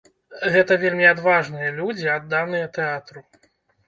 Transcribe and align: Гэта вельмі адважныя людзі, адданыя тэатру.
Гэта 0.53 0.77
вельмі 0.83 1.05
адважныя 1.09 1.67
людзі, 1.79 2.05
адданыя 2.13 2.71
тэатру. 2.79 3.23